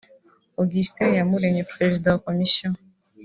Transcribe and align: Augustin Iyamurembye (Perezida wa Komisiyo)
Augustin 0.61 1.05
Iyamurembye 1.13 1.69
(Perezida 1.73 2.07
wa 2.13 2.21
Komisiyo) 2.25 2.67